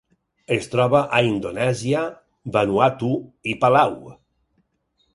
Es 0.53 0.69
troba 0.71 1.01
a 1.17 1.19
Indonèsia, 1.27 2.03
Vanuatu 2.57 3.13
i 3.55 3.59
Palau. 3.67 3.97